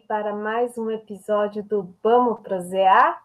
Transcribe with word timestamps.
para 0.00 0.34
mais 0.34 0.76
um 0.76 0.90
episódio 0.90 1.62
do 1.62 1.94
Vamos 2.02 2.40
Prosear. 2.40 3.22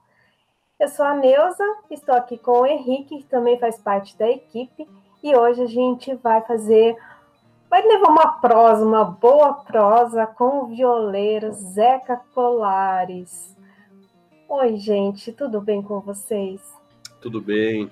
Eu 0.80 0.88
sou 0.88 1.06
a 1.06 1.14
Neuza, 1.14 1.64
estou 1.90 2.16
aqui 2.16 2.38
com 2.38 2.62
o 2.62 2.66
Henrique, 2.66 3.18
que 3.20 3.26
também 3.26 3.60
faz 3.60 3.78
parte 3.78 4.18
da 4.18 4.30
equipe, 4.30 4.88
e 5.22 5.36
hoje 5.36 5.62
a 5.64 5.68
gente 5.68 6.14
vai 6.16 6.42
fazer, 6.42 6.96
vai 7.70 7.82
levar 7.82 8.10
uma 8.10 8.40
prosa, 8.40 8.86
uma 8.86 9.04
boa 9.04 9.54
prosa 9.54 10.26
com 10.26 10.64
o 10.64 10.68
violeiro 10.68 11.52
Zeca 11.52 12.22
Colares. 12.34 13.58
Oi, 14.48 14.78
gente, 14.78 15.32
tudo 15.32 15.60
bem 15.60 15.82
com 15.82 16.00
vocês? 16.00 16.62
Tudo 17.20 17.42
bem. 17.42 17.90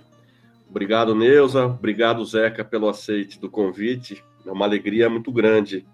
Obrigado, 0.70 1.14
Neuza. 1.16 1.66
Obrigado, 1.66 2.24
Zeca, 2.26 2.64
pelo 2.64 2.88
aceite 2.88 3.40
do 3.40 3.50
convite. 3.50 4.24
É 4.46 4.52
uma 4.52 4.66
alegria 4.66 5.10
muito 5.10 5.32
grande 5.32 5.86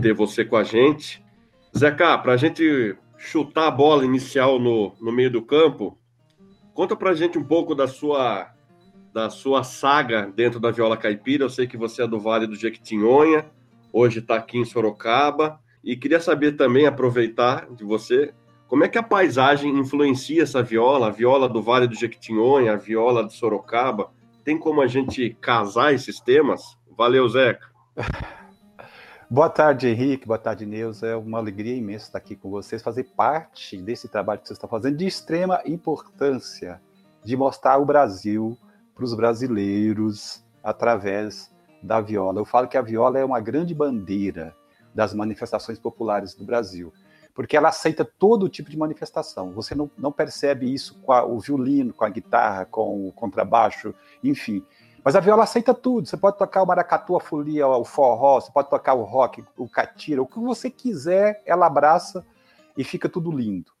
ter 0.00 0.14
você 0.14 0.44
com 0.44 0.56
a 0.56 0.62
gente. 0.62 1.26
Zeca, 1.78 2.18
para 2.18 2.32
a 2.32 2.36
gente 2.36 2.96
chutar 3.16 3.68
a 3.68 3.70
bola 3.70 4.04
inicial 4.04 4.58
no, 4.58 4.94
no 5.00 5.12
meio 5.12 5.30
do 5.30 5.40
campo, 5.40 5.96
conta 6.74 6.96
para 6.96 7.10
a 7.10 7.14
gente 7.14 7.38
um 7.38 7.44
pouco 7.44 7.72
da 7.74 7.86
sua 7.86 8.52
da 9.14 9.30
sua 9.30 9.62
saga 9.62 10.30
dentro 10.34 10.60
da 10.60 10.70
viola 10.70 10.96
caipira. 10.96 11.44
Eu 11.44 11.48
sei 11.48 11.66
que 11.66 11.76
você 11.76 12.02
é 12.02 12.06
do 12.06 12.18
Vale 12.18 12.46
do 12.46 12.56
Jequitinhonha, 12.56 13.46
hoje 13.92 14.18
está 14.18 14.36
aqui 14.36 14.58
em 14.58 14.64
Sorocaba, 14.64 15.60
e 15.82 15.96
queria 15.96 16.20
saber 16.20 16.52
também, 16.52 16.84
aproveitar 16.84 17.68
de 17.72 17.84
você, 17.84 18.34
como 18.66 18.84
é 18.84 18.88
que 18.88 18.98
a 18.98 19.02
paisagem 19.02 19.76
influencia 19.78 20.42
essa 20.42 20.62
viola, 20.62 21.06
a 21.06 21.10
viola 21.10 21.48
do 21.48 21.62
Vale 21.62 21.86
do 21.86 21.94
Jequitinhonha, 21.94 22.72
a 22.72 22.76
viola 22.76 23.24
de 23.24 23.34
Sorocaba? 23.34 24.10
Tem 24.44 24.58
como 24.58 24.82
a 24.82 24.86
gente 24.86 25.36
casar 25.40 25.94
esses 25.94 26.20
temas? 26.20 26.76
Valeu, 26.96 27.28
Zeca. 27.28 27.68
Boa 29.30 29.50
tarde, 29.50 29.88
Henrique. 29.88 30.26
Boa 30.26 30.38
tarde, 30.38 30.64
Neuza. 30.64 31.06
É 31.06 31.14
uma 31.14 31.36
alegria 31.36 31.76
imensa 31.76 32.06
estar 32.06 32.16
aqui 32.16 32.34
com 32.34 32.48
vocês, 32.48 32.80
fazer 32.80 33.04
parte 33.14 33.76
desse 33.76 34.08
trabalho 34.08 34.40
que 34.40 34.48
vocês 34.48 34.56
estão 34.56 34.70
fazendo 34.70 34.96
de 34.96 35.06
extrema 35.06 35.60
importância 35.66 36.80
de 37.22 37.36
mostrar 37.36 37.76
o 37.76 37.84
Brasil 37.84 38.56
para 38.94 39.04
os 39.04 39.12
brasileiros 39.12 40.42
através 40.64 41.54
da 41.82 42.00
viola. 42.00 42.40
Eu 42.40 42.46
falo 42.46 42.68
que 42.68 42.78
a 42.78 42.80
viola 42.80 43.18
é 43.18 43.24
uma 43.24 43.38
grande 43.38 43.74
bandeira 43.74 44.56
das 44.94 45.12
manifestações 45.12 45.78
populares 45.78 46.32
do 46.32 46.46
Brasil, 46.46 46.90
porque 47.34 47.54
ela 47.54 47.68
aceita 47.68 48.06
todo 48.06 48.48
tipo 48.48 48.70
de 48.70 48.78
manifestação. 48.78 49.52
Você 49.52 49.74
não, 49.74 49.90
não 49.98 50.10
percebe 50.10 50.72
isso 50.72 50.98
com 51.02 51.12
a, 51.12 51.22
o 51.22 51.38
violino, 51.38 51.92
com 51.92 52.06
a 52.06 52.08
guitarra, 52.08 52.64
com 52.64 53.06
o 53.06 53.12
contrabaixo, 53.12 53.94
enfim. 54.24 54.64
Mas 55.04 55.16
a 55.16 55.20
viola 55.20 55.44
aceita 55.44 55.72
tudo. 55.72 56.06
Você 56.06 56.16
pode 56.16 56.38
tocar 56.38 56.62
o 56.62 56.66
maracatu, 56.66 57.16
a 57.16 57.20
folia, 57.20 57.66
o 57.66 57.84
forró, 57.84 58.40
você 58.40 58.50
pode 58.50 58.68
tocar 58.68 58.94
o 58.94 59.04
rock, 59.04 59.44
o 59.56 59.68
catira, 59.68 60.22
o 60.22 60.26
que 60.26 60.38
você 60.38 60.70
quiser, 60.70 61.42
ela 61.46 61.66
abraça 61.66 62.24
e 62.76 62.84
fica 62.84 63.08
tudo 63.08 63.30
lindo. 63.30 63.72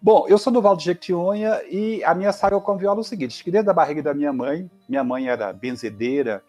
Bom, 0.00 0.26
eu 0.28 0.36
sou 0.36 0.52
do 0.52 0.60
Val 0.60 0.76
de 0.76 0.84
Jequitinhonha 0.84 1.62
e 1.70 2.04
a 2.04 2.14
minha 2.14 2.32
saga 2.32 2.60
com 2.60 2.72
a 2.72 2.76
viola 2.76 2.98
é 2.98 3.00
o 3.00 3.04
seguinte: 3.04 3.42
que 3.42 3.50
dentro 3.50 3.68
da 3.68 3.72
barriga 3.72 4.02
da 4.02 4.12
minha 4.12 4.32
mãe, 4.32 4.70
minha 4.86 5.02
mãe 5.02 5.28
era 5.28 5.52
benzedeira, 5.52 6.42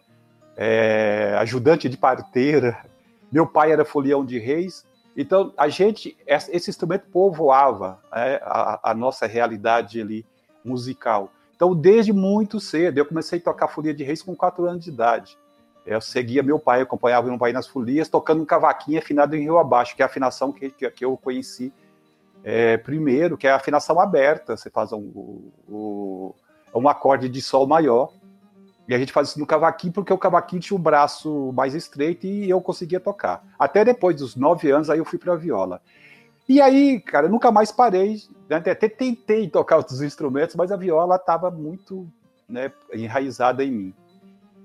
é, 0.56 1.34
ajudante 1.38 1.88
de 1.88 1.96
parteira, 1.96 2.84
meu 3.32 3.46
pai 3.46 3.72
era 3.72 3.84
folião 3.84 4.24
de 4.24 4.38
reis. 4.38 4.86
Então, 5.16 5.54
a 5.56 5.68
gente, 5.68 6.14
esse 6.26 6.68
instrumento 6.68 7.06
povoava 7.10 7.98
é, 8.12 8.40
a, 8.44 8.90
a 8.90 8.94
nossa 8.94 9.26
realidade 9.26 10.00
ali 10.00 10.26
musical. 10.62 11.32
Então, 11.56 11.74
desde 11.74 12.12
muito 12.12 12.60
cedo, 12.60 12.98
eu 12.98 13.06
comecei 13.06 13.38
a 13.38 13.42
tocar 13.42 13.66
folia 13.68 13.94
de 13.94 14.04
reis 14.04 14.22
com 14.22 14.36
4 14.36 14.64
anos 14.66 14.84
de 14.84 14.90
idade. 14.90 15.38
Eu 15.86 16.00
seguia 16.00 16.42
meu 16.42 16.58
pai, 16.58 16.82
acompanhava 16.82 17.28
meu 17.28 17.38
pai 17.38 17.52
nas 17.52 17.66
folias, 17.66 18.08
tocando 18.08 18.42
um 18.42 18.44
cavaquinho 18.44 18.98
afinado 18.98 19.34
em 19.34 19.42
Rio 19.42 19.56
Abaixo, 19.56 19.96
que 19.96 20.02
é 20.02 20.04
a 20.04 20.06
afinação 20.06 20.52
que, 20.52 20.68
que, 20.70 20.90
que 20.90 21.04
eu 21.04 21.16
conheci 21.16 21.72
é, 22.44 22.76
primeiro, 22.76 23.36
que 23.36 23.46
é 23.46 23.52
a 23.52 23.56
afinação 23.56 23.98
aberta. 23.98 24.56
Você 24.56 24.68
faz 24.68 24.92
um, 24.92 25.50
um, 25.68 26.32
um 26.74 26.88
acorde 26.88 27.28
de 27.28 27.40
sol 27.40 27.66
maior, 27.66 28.12
e 28.88 28.94
a 28.94 28.98
gente 28.98 29.12
faz 29.12 29.30
isso 29.30 29.40
no 29.40 29.46
cavaquinho, 29.46 29.92
porque 29.92 30.12
o 30.12 30.18
cavaquinho 30.18 30.60
tinha 30.60 30.76
o 30.76 30.80
braço 30.80 31.52
mais 31.52 31.74
estreito 31.74 32.26
e 32.26 32.48
eu 32.48 32.60
conseguia 32.60 33.00
tocar. 33.00 33.44
Até 33.58 33.84
depois 33.84 34.16
dos 34.16 34.36
nove 34.36 34.70
anos, 34.70 34.90
aí 34.90 34.98
eu 34.98 35.04
fui 35.04 35.18
para 35.18 35.32
a 35.32 35.36
viola. 35.36 35.80
E 36.48 36.60
aí, 36.60 37.00
cara, 37.00 37.26
eu 37.26 37.30
nunca 37.30 37.50
mais 37.50 37.72
parei. 37.72 38.22
Né? 38.48 38.56
Até 38.56 38.88
tentei 38.88 39.48
tocar 39.48 39.76
outros 39.76 40.00
instrumentos, 40.00 40.54
mas 40.54 40.70
a 40.70 40.76
viola 40.76 41.16
estava 41.16 41.50
muito 41.50 42.06
né, 42.48 42.72
enraizada 42.92 43.64
em 43.64 43.70
mim. 43.70 43.94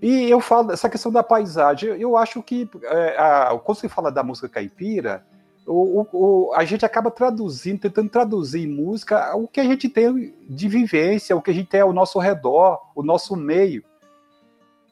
E 0.01 0.29
eu 0.29 0.39
falo 0.39 0.71
essa 0.71 0.89
questão 0.89 1.11
da 1.11 1.23
paisagem. 1.23 1.89
Eu 1.89 2.17
acho 2.17 2.41
que 2.41 2.69
é, 2.83 3.17
a, 3.17 3.59
quando 3.63 3.77
se 3.77 3.89
fala 3.89 4.11
da 4.11 4.23
música 4.23 4.49
caipira, 4.49 5.23
o, 5.65 6.07
o, 6.11 6.53
a 6.55 6.65
gente 6.65 6.85
acaba 6.85 7.11
traduzindo, 7.11 7.81
tentando 7.81 8.09
traduzir 8.09 8.63
em 8.63 8.67
música 8.67 9.35
o 9.35 9.47
que 9.47 9.59
a 9.59 9.63
gente 9.63 9.87
tem 9.87 10.33
de 10.49 10.67
vivência, 10.67 11.35
o 11.35 11.41
que 11.41 11.51
a 11.51 11.53
gente 11.53 11.69
tem 11.69 11.81
ao 11.81 11.93
nosso 11.93 12.17
redor, 12.19 12.79
o 12.95 13.03
nosso 13.03 13.35
meio. 13.35 13.83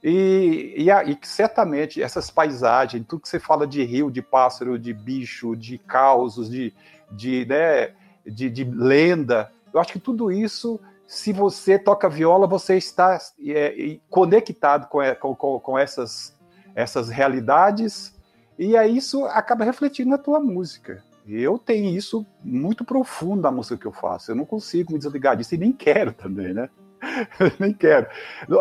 E, 0.03 0.75
e, 0.77 0.89
e, 0.89 1.17
certamente 1.23 2.01
essas 2.01 2.31
paisagens, 2.31 3.05
tudo 3.07 3.21
que 3.21 3.29
você 3.29 3.39
fala 3.39 3.67
de 3.67 3.83
rio, 3.83 4.09
de 4.09 4.21
pássaro, 4.21 4.79
de 4.79 4.93
bicho, 4.93 5.55
de 5.55 5.77
causos, 5.77 6.49
de, 6.49 6.73
de, 7.11 7.45
né, 7.45 7.93
de, 8.25 8.49
de 8.49 8.63
lenda, 8.63 9.51
eu 9.73 9.79
acho 9.79 9.93
que 9.93 9.99
tudo 9.99 10.31
isso 10.31 10.79
se 11.09 11.33
você 11.33 11.79
toca 11.79 12.07
viola, 12.07 12.45
você 12.45 12.77
está 12.77 13.19
é, 13.43 13.97
conectado 14.11 14.87
com, 14.87 14.99
com, 15.35 15.59
com 15.59 15.79
essas, 15.79 16.37
essas 16.75 17.09
realidades, 17.09 18.15
e 18.59 18.77
aí 18.77 18.95
isso 18.95 19.25
acaba 19.25 19.65
refletindo 19.65 20.11
na 20.11 20.19
tua 20.19 20.39
música. 20.39 21.03
Eu 21.27 21.57
tenho 21.57 21.89
isso 21.89 22.23
muito 22.43 22.85
profundo 22.85 23.41
na 23.41 23.49
música 23.49 23.75
que 23.75 23.87
eu 23.87 23.91
faço. 23.91 24.29
Eu 24.29 24.35
não 24.35 24.45
consigo 24.45 24.93
me 24.93 24.99
desligar 24.99 25.35
disso 25.35 25.55
e 25.55 25.57
nem 25.57 25.71
quero 25.71 26.13
também, 26.13 26.53
né? 26.53 26.69
nem 27.59 27.73
quero. 27.73 28.07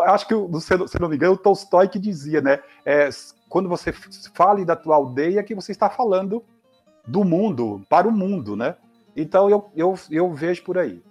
Acho 0.03 0.27
que, 0.27 0.33
se 0.59 0.99
não 0.99 1.09
me 1.09 1.15
engano, 1.15 1.33
o 1.33 1.37
Tolstói 1.37 1.87
que 1.87 1.99
dizia, 1.99 2.41
né? 2.41 2.59
É, 2.85 3.09
quando 3.47 3.67
você 3.69 3.91
fale 4.33 4.65
da 4.65 4.75
tua 4.75 4.95
aldeia, 4.95 5.43
que 5.43 5.55
você 5.55 5.71
está 5.71 5.89
falando 5.89 6.43
do 7.05 7.23
mundo, 7.23 7.81
para 7.89 8.07
o 8.07 8.11
mundo, 8.11 8.55
né? 8.55 8.75
Então 9.15 9.49
eu, 9.49 9.69
eu, 9.75 9.95
eu 10.09 10.33
vejo 10.33 10.63
por 10.63 10.77
aí. 10.77 11.01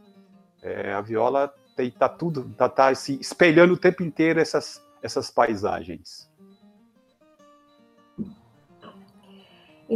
É, 0.63 0.93
a 0.93 1.01
viola 1.01 1.53
está 1.79 2.09
tudo, 2.09 2.49
tá, 2.57 2.69
tá 2.69 2.93
se 2.95 3.21
espelhando 3.21 3.75
o 3.75 3.79
tempo 3.79 4.03
inteiro 4.03 4.41
essas, 4.41 4.83
essas 5.03 5.31
paisagens. 5.31 6.29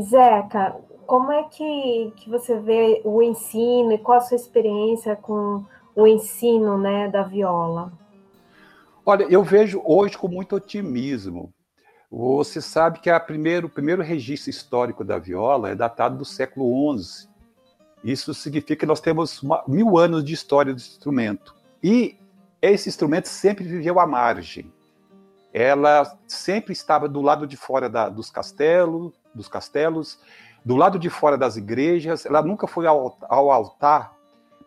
Zeca, 0.01 0.77
como 1.07 1.33
é 1.33 1.45
que, 1.45 2.13
que 2.17 2.31
você 2.31 2.59
vê 2.61 3.03
o 3.05 3.21
ensino 3.23 3.93
e 3.93 3.99
qual 3.99 4.19
a 4.19 4.21
sua 4.23 4.37
experiência 4.37 5.17
com 5.17 5.65
o 5.95 6.07
ensino 6.07 6.79
né, 6.79 7.09
da 7.09 7.23
viola? 7.23 7.93
Olha, 9.05 9.25
eu 9.25 9.43
vejo 9.43 9.83
hoje 9.85 10.17
com 10.17 10.29
muito 10.29 10.57
otimismo. 10.57 11.53
Você 12.11 12.61
sabe 12.61 13.01
que 13.01 13.11
a 13.11 13.19
primeiro, 13.19 13.67
o 13.67 13.71
primeiro 13.71 14.03
registro 14.03 14.51
histórico 14.51 15.03
da 15.03 15.19
viola 15.19 15.71
é 15.71 15.75
datado 15.75 16.19
do 16.19 16.25
século 16.25 16.97
XI. 16.99 17.29
Isso 18.05 18.35
significa 18.35 18.77
que 18.77 18.87
nós 18.87 19.01
temos 19.01 19.43
uma, 19.43 19.65
mil 19.67 19.97
anos 19.97 20.25
de 20.25 20.35
história 20.35 20.73
do 20.73 20.77
instrumento. 20.77 21.55
E 21.83 22.17
esse 22.61 22.89
instrumento 22.89 23.27
sempre 23.29 23.65
viveu 23.65 23.99
à 23.99 24.07
margem. 24.07 24.71
Ela 25.53 26.19
sempre 26.27 26.73
estava 26.73 27.09
do 27.09 27.21
lado 27.21 27.47
de 27.47 27.57
fora 27.57 27.89
da, 27.89 28.09
dos 28.09 28.31
castelos, 28.31 29.13
dos 29.35 29.49
castelos, 29.49 30.19
do 30.65 30.77
lado 30.77 30.99
de 30.99 31.11
fora 31.11 31.37
das 31.37 31.57
igrejas. 31.57 32.25
Ela 32.25 32.43
nunca 32.43 32.67
foi 32.67 32.87
ao, 32.87 33.17
ao 33.23 33.51
altar 33.51 34.15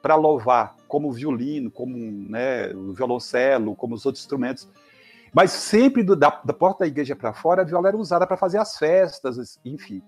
para 0.02 0.16
louvar, 0.16 0.76
como 0.96 1.10
o 1.10 1.12
violino, 1.12 1.70
como 1.70 1.98
né, 1.98 2.70
o 2.74 2.94
violoncelo, 2.94 3.76
como 3.76 3.96
os 3.96 4.06
outros 4.06 4.24
instrumentos. 4.24 4.66
Mas 5.34 5.52
sempre 5.52 6.02
do, 6.04 6.16
da, 6.16 6.42
da 6.42 6.54
porta 6.54 6.86
da 6.86 6.88
igreja 6.88 7.14
para 7.14 7.34
fora, 7.34 7.64
a 7.64 7.66
viola 7.66 7.90
era 7.90 7.98
usada 7.98 8.26
para 8.26 8.38
fazer 8.38 8.60
as 8.60 8.78
festas, 8.78 9.60
enfim. 9.66 10.02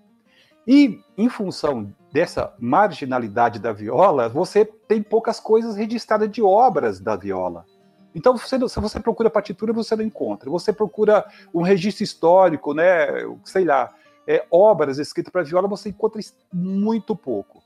E, 0.66 0.98
em 1.18 1.28
função 1.28 1.92
dessa 2.10 2.54
marginalidade 2.58 3.58
da 3.58 3.70
viola, 3.70 4.30
você 4.30 4.64
tem 4.64 5.02
poucas 5.02 5.38
coisas 5.38 5.76
registradas 5.76 6.30
de 6.30 6.40
obras 6.40 6.98
da 6.98 7.16
viola. 7.16 7.66
Então, 8.14 8.34
você, 8.34 8.58
se 8.66 8.80
você 8.80 8.98
procura 8.98 9.28
partitura, 9.28 9.74
você 9.74 9.94
não 9.94 10.04
encontra. 10.04 10.48
Você 10.48 10.72
procura 10.72 11.22
um 11.52 11.60
registro 11.60 12.02
histórico, 12.02 12.72
né, 12.72 13.08
sei 13.44 13.66
lá, 13.66 13.94
é, 14.26 14.42
obras 14.50 14.98
escritas 14.98 15.30
para 15.30 15.42
viola, 15.42 15.68
você 15.68 15.90
encontra 15.90 16.18
muito 16.50 17.14
pouco. 17.14 17.62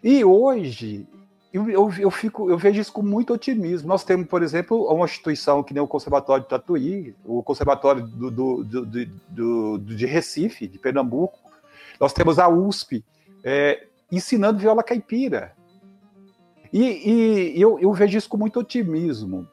E 0.00 0.24
hoje, 0.24 1.08
eu, 1.52 1.70
eu, 1.70 1.92
eu, 1.98 2.10
fico, 2.10 2.50
eu 2.50 2.58
vejo 2.58 2.80
isso 2.80 2.92
com 2.92 3.02
muito 3.02 3.32
otimismo. 3.32 3.88
Nós 3.88 4.04
temos, 4.04 4.26
por 4.26 4.42
exemplo, 4.42 4.86
uma 4.92 5.04
instituição 5.04 5.62
que 5.62 5.72
nem 5.72 5.82
o 5.82 5.86
Conservatório 5.86 6.42
de 6.42 6.50
Tatuí, 6.50 7.14
o 7.24 7.42
Conservatório 7.42 8.06
do, 8.06 8.30
do, 8.30 8.64
do, 8.64 9.78
do 9.78 9.78
de 9.78 10.06
Recife, 10.06 10.66
de 10.66 10.78
Pernambuco, 10.78 11.38
nós 11.98 12.12
temos 12.12 12.38
a 12.38 12.48
USP 12.48 13.04
é, 13.42 13.86
ensinando 14.10 14.58
viola 14.58 14.82
caipira. 14.82 15.52
E, 16.72 17.54
e 17.56 17.60
eu, 17.60 17.78
eu, 17.78 17.92
vejo 17.92 18.18
isso 18.18 18.28
com 18.28 18.36
muito 18.36 18.60
otimismo. 18.60 19.48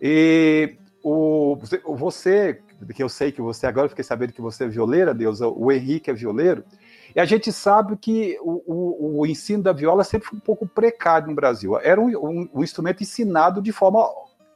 E 0.00 0.76
o, 1.02 1.56
você, 1.96 2.60
que 2.94 3.02
eu 3.02 3.08
sei 3.08 3.32
que 3.32 3.40
você 3.40 3.66
agora 3.66 3.88
fiquei 3.88 4.04
sabendo 4.04 4.32
que 4.32 4.40
você 4.40 4.64
é 4.64 4.68
violeira, 4.68 5.14
Deus, 5.14 5.40
o 5.40 5.70
Henrique 5.70 6.10
é 6.10 6.14
violeiro, 6.14 6.64
e 7.14 7.20
a 7.20 7.24
gente 7.24 7.52
sabe 7.52 7.96
que 7.96 8.38
o, 8.40 8.62
o, 8.66 9.20
o 9.20 9.26
ensino 9.26 9.62
da 9.62 9.72
viola 9.72 10.04
sempre 10.04 10.28
foi 10.28 10.38
um 10.38 10.40
pouco 10.40 10.66
precário 10.66 11.28
no 11.28 11.34
Brasil. 11.34 11.78
Era 11.78 12.00
um, 12.00 12.08
um, 12.08 12.48
um 12.54 12.64
instrumento 12.64 13.02
ensinado 13.02 13.60
de 13.60 13.72
forma 13.72 14.08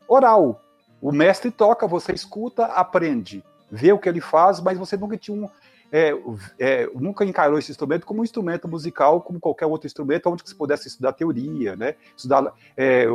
oral. 0.08 0.62
O 1.00 1.12
mestre 1.12 1.50
toca, 1.50 1.86
você 1.86 2.12
escuta, 2.12 2.64
aprende, 2.66 3.44
vê 3.70 3.92
o 3.92 3.98
que 3.98 4.08
ele 4.08 4.20
faz, 4.20 4.60
mas 4.60 4.78
você 4.78 4.96
nunca 4.96 5.16
tinha 5.16 5.36
um, 5.36 5.48
é, 5.92 6.12
é, 6.58 6.90
nunca 6.94 7.24
encarou 7.24 7.58
esse 7.58 7.70
instrumento 7.70 8.06
como 8.06 8.20
um 8.20 8.24
instrumento 8.24 8.66
musical, 8.66 9.20
como 9.20 9.38
qualquer 9.38 9.66
outro 9.66 9.86
instrumento, 9.86 10.28
onde 10.28 10.42
você 10.44 10.54
pudesse 10.54 10.88
estudar 10.88 11.12
teoria, 11.12 11.76
né? 11.76 11.94
estudar 12.16 12.52
é, 12.76 13.06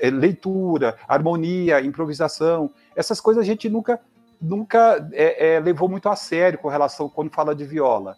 é, 0.00 0.10
leitura, 0.10 0.96
harmonia, 1.08 1.80
improvisação. 1.80 2.70
Essas 2.94 3.20
coisas 3.20 3.42
a 3.42 3.46
gente 3.46 3.68
nunca, 3.68 4.00
nunca 4.40 5.08
é, 5.12 5.54
é, 5.54 5.60
levou 5.60 5.88
muito 5.88 6.08
a 6.08 6.16
sério 6.16 6.58
com 6.58 6.68
relação 6.68 7.08
quando 7.08 7.30
fala 7.30 7.54
de 7.54 7.64
viola. 7.64 8.16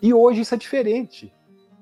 E 0.00 0.14
hoje 0.14 0.42
isso 0.42 0.54
é 0.54 0.58
diferente. 0.58 1.32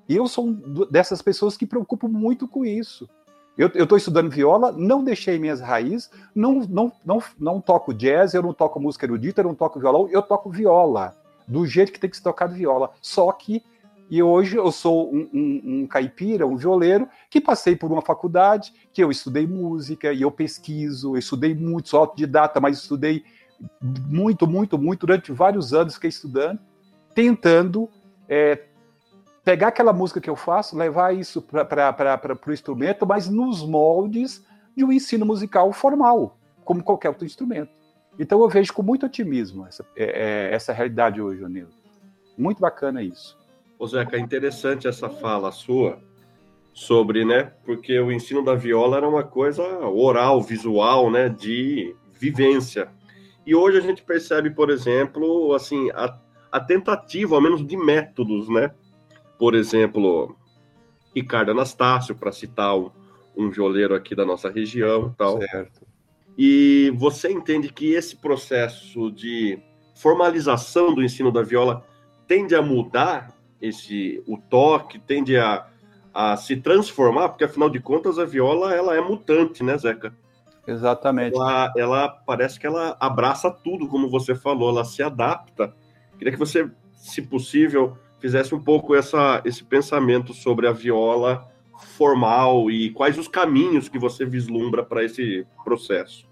Eu 0.08 0.28
sou 0.28 0.52
dessas 0.90 1.20
pessoas 1.20 1.56
que 1.56 1.66
preocupam 1.66 2.08
muito 2.08 2.46
com 2.46 2.64
isso. 2.64 3.08
Eu 3.56 3.68
estou 3.68 3.96
estudando 3.96 4.30
viola, 4.30 4.70
não 4.70 5.02
deixei 5.02 5.38
minhas 5.38 5.62
raízes, 5.62 6.10
não, 6.34 6.60
não, 6.68 6.92
não, 7.02 7.22
não 7.38 7.60
toco 7.60 7.94
jazz, 7.94 8.34
eu 8.34 8.42
não 8.42 8.52
toco 8.52 8.78
música 8.78 9.06
erudita, 9.06 9.40
eu 9.40 9.46
não 9.46 9.54
toco 9.54 9.80
violão, 9.80 10.08
eu 10.10 10.20
toco 10.20 10.50
viola 10.50 11.16
do 11.48 11.66
jeito 11.66 11.90
que 11.90 11.98
tem 11.98 12.10
que 12.10 12.18
ser 12.18 12.22
tocado 12.22 12.54
viola. 12.54 12.90
Só 13.00 13.32
que, 13.32 13.62
e 14.10 14.22
hoje 14.22 14.56
eu 14.58 14.70
sou 14.70 15.10
um, 15.10 15.28
um, 15.32 15.62
um, 15.64 15.86
caipira, 15.86 16.46
um 16.46 16.56
violeiro, 16.56 17.08
que 17.30 17.40
passei 17.40 17.74
por 17.74 17.90
uma 17.90 18.02
faculdade, 18.02 18.74
que 18.92 19.02
eu 19.02 19.10
estudei 19.10 19.46
música, 19.46 20.12
e 20.12 20.20
eu 20.20 20.30
pesquiso, 20.30 21.14
eu 21.14 21.18
estudei 21.18 21.54
muito, 21.54 21.88
sou 21.88 22.00
autodidata, 22.00 22.60
mas 22.60 22.78
estudei 22.78 23.24
muito, 23.80 24.46
muito, 24.46 24.76
muito, 24.76 25.06
durante 25.06 25.32
vários 25.32 25.72
anos 25.72 25.94
fiquei 25.94 26.10
estudando, 26.10 26.60
tentando 27.14 27.88
é, 28.28 28.64
pegar 29.44 29.68
aquela 29.68 29.92
música 29.92 30.20
que 30.20 30.28
eu 30.28 30.36
faço, 30.36 30.76
levar 30.76 31.14
isso 31.14 31.40
para 31.40 32.38
o 32.46 32.52
instrumento, 32.52 33.06
mas 33.06 33.28
nos 33.28 33.64
moldes 33.64 34.44
de 34.76 34.84
um 34.84 34.92
ensino 34.92 35.24
musical 35.24 35.72
formal, 35.72 36.36
como 36.64 36.82
qualquer 36.82 37.08
outro 37.08 37.24
instrumento. 37.24 37.70
Então 38.18 38.40
eu 38.40 38.48
vejo 38.48 38.72
com 38.72 38.82
muito 38.82 39.06
otimismo 39.06 39.66
essa, 39.66 39.84
é, 39.96 40.48
é 40.50 40.54
essa 40.54 40.72
realidade 40.72 41.20
hoje, 41.20 41.44
Onil. 41.44 41.68
Muito 42.36 42.60
bacana 42.60 43.02
isso. 43.02 43.38
Ô 43.78 43.86
Zeca, 43.86 44.16
é 44.16 44.20
interessante 44.20 44.88
essa 44.88 45.08
fala 45.08 45.52
sua 45.52 45.98
sobre, 46.72 47.24
né? 47.24 47.52
Porque 47.64 47.98
o 47.98 48.12
ensino 48.12 48.44
da 48.44 48.54
viola 48.54 48.98
era 48.98 49.08
uma 49.08 49.24
coisa 49.24 49.62
oral, 49.62 50.42
visual, 50.42 51.10
né? 51.10 51.28
De 51.28 51.94
vivência. 52.12 52.88
E 53.46 53.54
hoje 53.54 53.78
a 53.78 53.80
gente 53.80 54.02
percebe, 54.02 54.50
por 54.50 54.70
exemplo, 54.70 55.54
assim, 55.54 55.90
a, 55.92 56.18
a 56.56 56.60
tentativa, 56.60 57.34
ao 57.34 57.40
menos 57.40 57.66
de 57.66 57.76
métodos, 57.76 58.48
né? 58.48 58.70
Por 59.38 59.54
exemplo, 59.54 60.36
Ricardo 61.14 61.50
Anastácio, 61.50 62.14
para 62.14 62.32
citar 62.32 62.76
um, 62.76 62.90
um 63.36 63.50
violeiro 63.50 63.94
aqui 63.94 64.14
da 64.14 64.24
nossa 64.24 64.50
região, 64.50 65.14
tal. 65.16 65.38
Certo. 65.38 65.86
E 66.38 66.92
você 66.96 67.30
entende 67.30 67.72
que 67.72 67.92
esse 67.92 68.16
processo 68.16 69.10
de 69.10 69.58
formalização 69.94 70.94
do 70.94 71.02
ensino 71.02 71.30
da 71.30 71.42
viola 71.42 71.84
tende 72.26 72.54
a 72.54 72.62
mudar 72.62 73.34
esse 73.60 74.22
o 74.26 74.36
toque, 74.36 74.98
tende 74.98 75.36
a, 75.36 75.66
a 76.12 76.36
se 76.36 76.56
transformar, 76.56 77.30
porque 77.30 77.44
afinal 77.44 77.70
de 77.70 77.80
contas 77.80 78.18
a 78.18 78.24
viola 78.24 78.74
ela 78.74 78.94
é 78.94 79.00
mutante, 79.00 79.62
né, 79.62 79.76
Zeca? 79.78 80.14
Exatamente. 80.66 81.36
Ela, 81.36 81.72
ela 81.76 82.08
parece 82.08 82.58
que 82.58 82.66
ela 82.66 82.96
abraça 83.00 83.50
tudo, 83.50 83.88
como 83.88 84.10
você 84.10 84.34
falou, 84.34 84.70
ela 84.70 84.84
se 84.84 85.02
adapta. 85.02 85.74
Queria 86.18 86.32
que 86.32 86.38
você, 86.38 86.70
se 86.92 87.22
possível, 87.22 87.96
fizesse 88.20 88.54
um 88.54 88.60
pouco 88.60 88.94
essa, 88.94 89.42
esse 89.44 89.62
pensamento 89.62 90.32
sobre 90.32 90.66
a 90.66 90.72
viola 90.72 91.46
formal 91.96 92.70
e 92.70 92.90
quais 92.90 93.18
os 93.18 93.28
caminhos 93.28 93.88
que 93.88 93.98
você 93.98 94.24
vislumbra 94.24 94.82
para 94.82 95.04
esse 95.04 95.46
processo? 95.64 96.26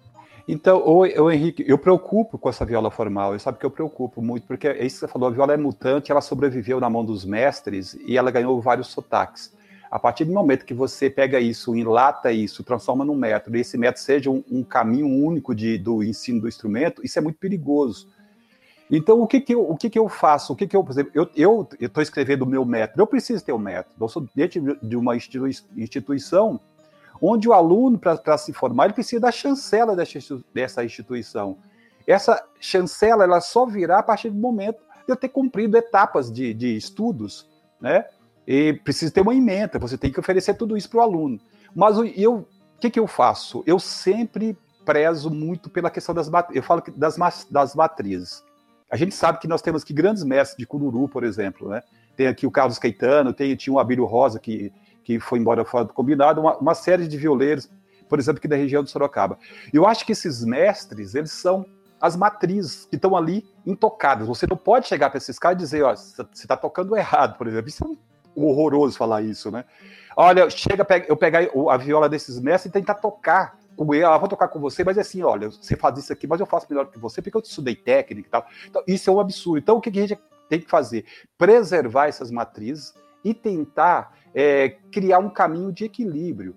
Então, 0.47 0.83
o, 0.87 1.31
Henrique, 1.31 1.65
eu 1.67 1.79
preocupo 1.79 2.37
com 2.37 2.51
essa 2.51 2.67
viola 2.67 2.91
formal, 2.91 3.33
eu 3.33 3.39
sabe 3.39 3.59
que 3.59 3.65
eu 3.65 3.71
preocupo 3.71 4.21
muito, 4.21 4.47
porque 4.47 4.69
é 4.69 4.85
isso 4.85 4.97
que 4.97 5.01
você 5.01 5.09
falou, 5.09 5.29
a 5.29 5.33
viola 5.33 5.55
é 5.55 5.57
mutante, 5.57 6.13
ela 6.13 6.21
sobreviveu 6.21 6.79
na 6.79 6.91
mão 6.91 7.03
dos 7.03 7.25
mestres 7.25 7.95
e 8.07 8.19
ela 8.19 8.31
ganhou 8.31 8.61
vários 8.61 8.89
sotaques. 8.89 9.55
A 9.91 9.99
partir 9.99 10.27
do 10.27 10.33
momento 10.33 10.67
que 10.67 10.75
você 10.75 11.09
pega 11.09 11.41
isso, 11.41 11.75
enlata 11.75 12.31
isso, 12.31 12.63
transforma 12.63 13.07
num 13.07 13.15
método, 13.15 13.57
e 13.57 13.61
esse 13.61 13.79
método 13.79 14.01
seja 14.01 14.31
um, 14.31 14.45
um 14.51 14.63
caminho 14.63 15.07
único 15.07 15.55
de, 15.55 15.79
do 15.79 16.03
ensino 16.03 16.43
do 16.43 16.49
instrumento, 16.49 17.01
isso 17.03 17.19
é 17.19 17.23
muito 17.23 17.39
perigoso. 17.39 18.09
Então, 18.91 19.21
o 19.21 19.27
que, 19.27 19.41
que, 19.41 19.55
eu, 19.55 19.69
o 19.69 19.77
que, 19.77 19.89
que 19.89 19.99
eu 19.99 20.09
faço? 20.09 20.53
O 20.53 20.57
que, 20.57 20.67
que 20.67 20.77
eu, 20.77 20.85
por 20.85 20.93
exemplo, 20.93 21.11
eu 21.35 21.69
estou 21.81 22.03
escrevendo 22.03 22.43
o 22.43 22.47
meu 22.47 22.65
método, 22.65 23.01
eu 23.01 23.07
preciso 23.07 23.45
ter 23.45 23.53
um 23.53 23.59
método. 23.59 23.95
Eu 24.01 24.09
sou 24.09 24.27
dentro 24.35 24.79
de 24.83 24.97
uma 24.97 25.17
instituição 25.17 26.61
onde 27.21 27.49
o 27.49 27.53
aluno, 27.53 27.99
para 27.99 28.37
se 28.37 28.53
formar, 28.53 28.85
ele 28.85 28.95
precisa 28.95 29.21
da 29.21 29.33
chancela 29.33 29.97
dessa 30.53 30.85
instituição. 30.85 31.57
Essa 32.07 32.45
chancela 32.61 33.25
ela 33.25 33.41
só 33.41 33.65
virá 33.65 34.01
a 34.01 34.03
partir 34.03 34.29
do 34.29 34.37
momento 34.37 34.79
de 35.07 35.13
eu 35.13 35.17
ter 35.17 35.29
cumprido 35.29 35.77
etapas 35.77 36.31
de, 36.31 36.53
de 36.53 36.77
estudos, 36.77 37.49
né? 37.81 38.05
E 38.47 38.75
precisa 38.75 39.11
ter 39.11 39.23
uma 39.23 39.35
emenda, 39.35 39.79
você 39.79 39.97
tem 39.97 40.13
que 40.13 40.21
oferecer 40.21 40.55
tudo 40.55 40.77
isso 40.77 40.91
para 40.91 40.99
o 40.99 41.03
aluno. 41.03 41.41
Mas 41.75 41.97
eu, 42.15 42.35
o 42.35 42.47
que, 42.79 42.91
que 42.91 43.01
eu 43.01 43.07
faço? 43.07 43.63
Eu 43.67 43.79
sempre 43.79 44.57
prezo 44.85 45.31
muito 45.31 45.71
pela 45.71 45.91
questão 45.91 46.15
das 46.15 46.31
eu 46.53 46.63
falo 46.63 46.83
das, 46.95 47.17
das 47.51 47.75
matrizes. 47.75 48.45
A 48.95 48.97
gente 48.97 49.13
sabe 49.13 49.41
que 49.41 49.49
nós 49.49 49.61
temos 49.61 49.83
aqui 49.83 49.93
grandes 49.93 50.23
mestres 50.23 50.57
de 50.57 50.65
cururu, 50.65 51.09
por 51.09 51.25
exemplo, 51.25 51.69
né? 51.69 51.83
Tem 52.17 52.29
aqui 52.29 52.47
o 52.47 52.51
Carlos 52.51 52.79
Caetano, 52.79 53.33
tem 53.33 53.57
tinha 53.57 53.75
o 53.75 53.81
Abílio 53.81 54.05
Rosa 54.05 54.39
que, 54.39 54.73
que 55.03 55.19
foi 55.19 55.41
embora 55.41 55.65
fora 55.65 55.87
do 55.87 55.93
combinado, 55.93 56.41
uma, 56.41 56.57
uma 56.59 56.77
série 56.77 57.09
de 57.09 57.17
violeiros, 57.17 57.69
por 58.09 58.21
exemplo, 58.21 58.39
aqui 58.39 58.47
da 58.47 58.55
região 58.55 58.85
de 58.85 58.91
Sorocaba. 58.91 59.37
Eu 59.73 59.85
acho 59.85 60.07
que 60.07 60.13
esses 60.13 60.45
mestres, 60.45 61.17
eles 61.17 61.33
são 61.33 61.67
as 62.01 62.15
matrizes 62.15 62.87
que 62.89 62.95
estão 62.95 63.17
ali 63.17 63.45
intocadas. 63.67 64.29
Você 64.29 64.47
não 64.47 64.57
pode 64.57 64.87
chegar 64.87 65.11
para 65.11 65.19
esses 65.19 65.41
caras 65.41 65.59
e 65.59 65.65
dizer, 65.65 65.83
ó, 65.83 65.93
você 65.93 66.23
está 66.33 66.57
tocando 66.57 66.97
errado, 66.97 67.37
por 67.37 67.49
exemplo. 67.49 67.69
Isso 67.69 67.85
é 67.85 68.41
horroroso 68.41 68.97
falar 68.97 69.23
isso, 69.23 69.51
né? 69.51 69.65
Olha, 70.17 70.49
chega, 70.49 70.87
eu 71.09 71.17
pegar 71.17 71.41
a 71.69 71.77
viola 71.77 72.09
desses 72.09 72.39
mestres 72.39 72.71
e 72.71 72.73
tentar 72.73 72.95
tocar 72.95 73.59
com 73.77 73.95
ele, 73.95 74.05
ah, 74.05 74.17
vou 74.17 74.29
tocar 74.29 74.49
com 74.49 74.61
você, 74.61 74.85
mas 74.85 74.97
é 74.97 75.01
assim, 75.01 75.23
olha, 75.23 75.51
você 75.51 75.77
faz 75.77 75.99
isso 75.99 76.13
aqui, 76.13 76.27
mas 76.27 76.41
eu 76.41 76.47
faço 76.47 76.67
melhor 76.69 76.87
que 76.87 76.99
você, 76.99 77.21
porque 77.21 77.37
eu 77.37 77.43
estudei 77.43 77.75
técnica 77.75 78.29
e 78.29 78.31
tal. 78.31 78.47
Então, 78.69 78.83
isso 78.87 79.11
é 79.11 79.13
um 79.13 79.21
absurdo. 79.21 79.59
Então, 79.59 79.77
o 79.77 79.81
que 79.81 79.91
a 79.91 79.93
gente 80.07 80.19
tem 80.49 80.61
que 80.61 80.69
fazer? 80.69 81.05
Preservar 81.37 82.07
essas 82.07 82.31
matrizes 82.31 82.95
e 83.25 83.33
tentar 83.33 84.17
é, 84.35 84.77
criar 84.91 85.19
um 85.19 85.31
caminho 85.31 85.73
de 85.73 85.85
equilíbrio. 85.85 86.55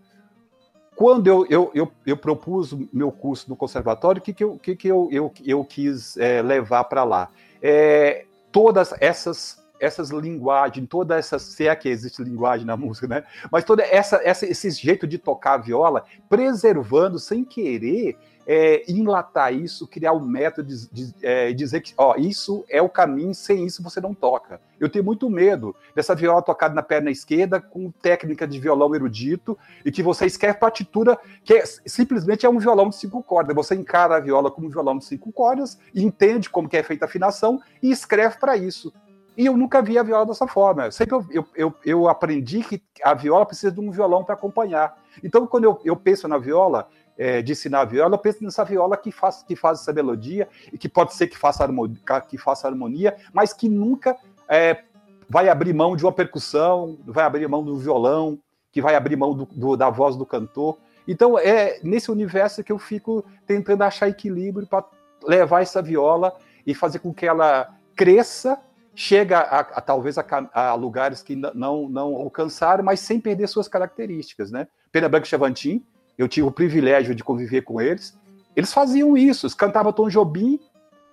Quando 0.96 1.28
eu, 1.28 1.46
eu, 1.48 1.72
eu, 1.76 1.92
eu 2.06 2.18
propus 2.18 2.74
meu 2.92 3.12
curso 3.12 3.48
no 3.50 3.56
conservatório, 3.56 4.20
o 4.20 4.24
que, 4.24 4.34
que, 4.34 4.44
eu, 4.44 4.58
que, 4.58 4.76
que 4.76 4.88
eu, 4.88 5.08
eu, 5.12 5.32
eu 5.46 5.64
quis 5.64 6.18
é, 6.18 6.42
levar 6.42 6.86
para 6.86 7.04
lá? 7.04 7.30
É, 7.62 8.26
todas 8.52 8.94
essas 9.00 9.64
essas 9.80 10.10
linguagens, 10.10 10.88
toda 10.90 11.18
essa, 11.18 11.40
se 11.40 11.68
é 11.68 11.76
que 11.76 11.90
existe 11.90 12.24
linguagem 12.24 12.66
na 12.66 12.78
música, 12.78 13.08
né? 13.08 13.24
Mas 13.52 13.64
toda 13.64 13.84
essa, 13.84 14.22
essa 14.24 14.46
esse 14.46 14.70
jeito 14.72 15.08
de 15.08 15.18
tocar 15.18 15.54
a 15.54 15.58
viola, 15.58 16.06
preservando 16.30 17.20
sem 17.20 17.44
querer 17.44 18.18
é, 18.48 18.90
enlatar 18.90 19.54
isso, 19.54 19.86
criar 19.86 20.14
um 20.14 20.22
método 20.22 20.70
de, 20.70 20.90
de 20.90 21.14
é, 21.22 21.52
dizer 21.52 21.82
que, 21.82 21.94
ó, 21.98 22.16
isso 22.16 22.64
é 22.70 22.82
o 22.82 22.88
caminho, 22.88 23.36
sem 23.36 23.66
isso 23.66 23.84
você 23.84 24.00
não 24.00 24.14
toca. 24.14 24.62
Eu 24.80 24.88
tenho 24.88 25.04
muito 25.04 25.30
medo 25.30 25.76
dessa 25.94 26.16
viola 26.16 26.42
tocada 26.42 26.74
na 26.74 26.82
perna 26.82 27.12
esquerda 27.12 27.60
com 27.60 27.92
técnica 27.92 28.48
de 28.48 28.58
violão 28.58 28.96
erudito 28.96 29.58
e 29.84 29.92
que 29.92 30.02
você 30.02 30.26
escreve 30.26 30.60
partitura 30.60 31.20
que 31.44 31.56
é, 31.56 31.64
simplesmente 31.86 32.46
é 32.46 32.50
um 32.50 32.58
violão 32.58 32.88
de 32.88 32.96
cinco 32.96 33.22
cordas. 33.22 33.54
Você 33.54 33.76
encara 33.76 34.16
a 34.16 34.20
viola 34.22 34.50
como 34.50 34.68
um 34.68 34.70
violão 34.70 34.98
de 34.98 35.04
cinco 35.04 35.30
cordas, 35.34 35.78
entende 35.94 36.50
como 36.50 36.70
que 36.70 36.78
é 36.78 36.84
feita 36.84 37.04
a 37.04 37.08
afinação 37.08 37.60
e 37.84 37.92
escreve 37.92 38.38
para 38.38 38.56
isso. 38.56 38.94
E 39.38 39.46
eu 39.46 39.56
nunca 39.56 39.84
vi 39.84 40.00
a 40.00 40.04
viola 40.04 40.26
dessa 40.26 40.48
forma. 40.48 40.90
Sempre 40.90 41.16
eu, 41.16 41.26
eu, 41.30 41.46
eu, 41.56 41.76
eu 41.86 42.10
aprendi 42.10 42.64
que 42.64 42.82
a 43.04 43.14
viola 43.14 43.46
precisa 43.46 43.72
de 43.72 43.80
um 43.80 43.92
violão 43.92 44.24
para 44.24 44.34
acompanhar. 44.34 44.98
Então, 45.24 45.46
quando 45.46 45.66
eu, 45.66 45.80
eu 45.86 45.96
penso 45.96 46.28
na 46.28 46.40
viola, 46.40 46.90
é, 47.16 47.44
de 47.44 47.52
ensinar 47.52 47.82
a 47.82 47.86
viola, 47.86 48.16
eu 48.16 48.20
penso 48.20 48.44
nessa 48.44 48.66
viola 48.66 48.98
que 48.98 49.12
faz, 49.12 49.44
que 49.44 49.56
faz 49.56 49.82
essa 49.82 49.94
melodia, 49.94 50.48
e 50.74 50.78
que 50.78 50.90
pode 50.90 51.14
ser 51.14 51.28
que 51.28 51.38
faça 51.38 51.64
harmonia, 51.64 52.00
que 52.28 52.38
faça 52.38 52.68
harmonia 52.68 53.16
mas 53.32 53.54
que 53.54 53.70
nunca 53.70 54.18
é, 54.50 54.84
vai 55.30 55.50
abrir 55.50 55.74
mão 55.74 55.96
de 55.96 56.04
uma 56.04 56.12
percussão, 56.12 56.98
vai 57.06 57.24
abrir 57.24 57.48
mão 57.48 57.64
do 57.64 57.78
violão, 57.78 58.40
que 58.72 58.82
vai 58.82 58.96
abrir 58.96 59.16
mão 59.16 59.36
do, 59.36 59.46
do, 59.46 59.78
da 59.78 59.92
voz 59.92 60.16
do 60.16 60.26
cantor. 60.26 60.80
Então, 61.08 61.38
é 61.38 61.80
nesse 61.84 62.10
universo 62.10 62.64
que 62.64 62.72
eu 62.72 62.80
fico 62.80 63.24
tentando 63.46 63.84
achar 63.84 64.10
equilíbrio 64.10 64.66
para 64.66 64.84
levar 65.24 65.62
essa 65.62 65.82
viola 65.82 66.36
e 66.66 66.74
fazer 66.74 67.00
com 67.00 67.14
que 67.14 67.26
ela 67.26 67.74
cresça 67.96 68.60
chega 69.00 69.38
a, 69.38 69.60
a 69.60 69.80
talvez 69.80 70.18
a, 70.18 70.26
a, 70.52 70.74
lugares 70.74 71.22
que 71.22 71.36
não, 71.36 71.88
não 71.88 72.16
alcançaram, 72.16 72.84
mas 72.84 73.00
sem 73.00 73.20
perder 73.20 73.48
suas 73.48 73.68
características, 73.68 74.50
né? 74.50 74.68
Pena 74.92 75.08
Branca 75.08 75.28
e 75.28 75.30
Chavantin, 75.30 75.86
eu 76.18 76.28
tive 76.28 76.48
o 76.48 76.52
privilégio 76.52 77.14
de 77.14 77.24
conviver 77.24 77.62
com 77.62 77.80
eles, 77.80 78.18
eles 78.56 78.74
faziam 78.74 79.16
isso, 79.16 79.46
eles 79.46 79.54
cantavam 79.54 79.94
Tom 79.94 80.10
Jobim, 80.10 80.60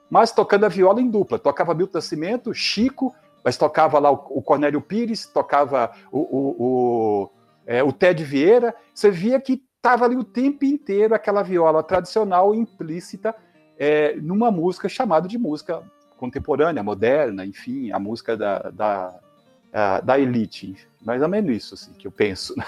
mas 0.09 0.33
tocando 0.33 0.65
a 0.65 0.69
viola 0.71 0.99
em 0.99 1.11
dupla, 1.11 1.39
tocava 1.39 1.75
Milton 1.75 1.99
Nascimento, 1.99 2.55
Chico, 2.55 3.15
mas 3.45 3.59
tocava 3.59 3.99
lá 3.99 4.11
o, 4.11 4.15
o 4.31 4.41
Cornélio 4.41 4.81
Pires, 4.81 5.27
tocava 5.27 5.93
o, 6.11 6.21
o, 6.21 6.57
o, 6.59 7.31
é, 7.67 7.83
o 7.83 7.93
Ted 7.93 8.25
Vieira, 8.25 8.75
você 8.95 9.11
via 9.11 9.39
que 9.39 9.63
estava 9.77 10.07
ali 10.07 10.17
o 10.17 10.25
tempo 10.25 10.65
inteiro 10.65 11.15
aquela 11.15 11.43
viola 11.43 11.83
tradicional 11.83 12.55
implícita 12.55 13.35
é, 13.79 14.17
numa 14.17 14.51
música 14.51 14.89
chamada 14.89 15.29
de 15.29 15.37
música 15.37 15.83
contemporânea, 16.17 16.83
moderna, 16.83 17.45
enfim, 17.45 17.91
a 17.93 17.99
música 17.99 18.37
da, 18.37 18.71
da, 18.71 19.21
da 20.01 20.19
elite. 20.19 20.77
Mais 21.03 21.23
ou 21.23 21.29
menos 21.29 21.57
isso 21.57 21.75
assim, 21.75 21.93
que 21.93 22.07
eu 22.07 22.13
penso. 22.13 22.55
Né? 22.57 22.65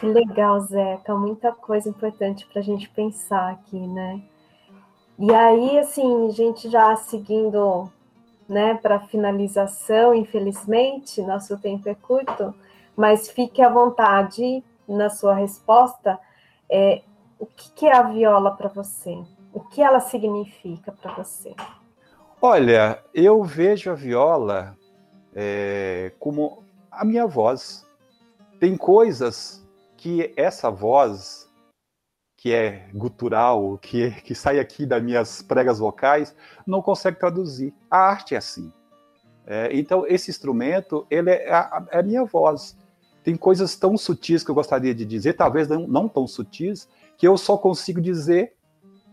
Que 0.00 0.06
legal, 0.06 0.58
Zeca. 0.60 1.14
Muita 1.14 1.52
coisa 1.52 1.88
importante 1.88 2.44
para 2.46 2.60
a 2.60 2.64
gente 2.64 2.88
pensar 2.88 3.52
aqui, 3.52 3.78
né? 3.78 4.20
E 5.18 5.32
aí, 5.32 5.78
assim, 5.78 6.26
a 6.26 6.30
gente 6.30 6.68
já 6.68 6.96
seguindo 6.96 7.88
né, 8.48 8.74
para 8.74 8.98
finalização, 8.98 10.12
infelizmente, 10.12 11.22
nosso 11.22 11.56
tempo 11.58 11.88
é 11.88 11.94
curto, 11.94 12.52
mas 12.96 13.30
fique 13.30 13.62
à 13.62 13.68
vontade 13.68 14.64
na 14.88 15.08
sua 15.08 15.34
resposta. 15.34 16.18
É, 16.68 17.02
o 17.38 17.46
que, 17.46 17.70
que 17.72 17.86
é 17.86 17.96
a 17.96 18.02
viola 18.02 18.50
para 18.56 18.68
você? 18.68 19.16
O 19.52 19.60
que 19.60 19.82
ela 19.82 20.00
significa 20.00 20.90
para 20.92 21.14
você? 21.14 21.54
Olha, 22.40 23.02
eu 23.12 23.44
vejo 23.44 23.90
a 23.90 23.94
viola 23.94 24.76
é, 25.34 26.12
como 26.18 26.64
a 26.90 27.04
minha 27.04 27.26
voz. 27.26 27.86
Tem 28.58 28.76
coisas 28.76 29.62
que 29.96 30.32
essa 30.36 30.70
voz, 30.70 31.48
que 32.36 32.52
é 32.52 32.88
gutural, 32.94 33.78
que, 33.78 34.10
que 34.22 34.34
sai 34.34 34.58
aqui 34.58 34.86
das 34.86 35.02
minhas 35.02 35.42
pregas 35.42 35.78
vocais, 35.78 36.34
não 36.66 36.80
consegue 36.80 37.18
traduzir. 37.18 37.74
A 37.90 37.98
arte 37.98 38.34
é 38.34 38.38
assim. 38.38 38.72
É, 39.46 39.68
então, 39.72 40.06
esse 40.06 40.30
instrumento, 40.30 41.06
ele 41.10 41.30
é 41.30 41.52
a, 41.52 41.86
é 41.90 41.98
a, 41.98 42.02
minha 42.02 42.24
voz. 42.24 42.76
Tem 43.22 43.36
coisas 43.36 43.76
tão 43.76 43.98
sutis 43.98 44.42
que 44.42 44.50
eu 44.50 44.54
gostaria 44.54 44.94
de 44.94 45.04
dizer, 45.04 45.34
talvez 45.34 45.68
não, 45.68 45.86
não 45.86 46.08
tão 46.08 46.26
sutis, 46.26 46.88
que 47.16 47.28
eu 47.28 47.36
só 47.36 47.56
consigo 47.58 48.00
dizer 48.00 48.54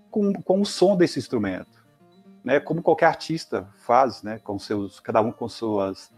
com, 0.09 0.33
com 0.33 0.61
o 0.61 0.65
som 0.65 0.95
desse 0.95 1.19
instrumento, 1.19 1.83
né? 2.43 2.59
Como 2.59 2.81
qualquer 2.81 3.07
artista 3.07 3.67
faz, 3.77 4.23
né? 4.23 4.39
Com 4.43 4.57
seus, 4.57 4.99
cada 4.99 5.21
um 5.21 5.31
com 5.31 5.47
suas 5.47 6.11